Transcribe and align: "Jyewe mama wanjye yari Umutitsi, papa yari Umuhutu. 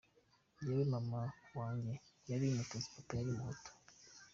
"Jyewe 0.57 0.83
mama 0.93 1.21
wanjye 1.57 1.93
yari 2.29 2.43
Umutitsi, 2.47 2.89
papa 2.95 3.13
yari 3.17 3.29
Umuhutu. 3.33 3.69